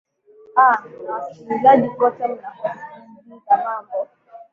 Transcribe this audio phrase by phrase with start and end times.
[0.57, 0.75] aa
[1.05, 4.07] na wasikilizaji kote mnakotusikiliza mambo